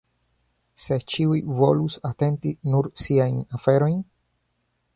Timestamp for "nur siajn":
2.73-3.39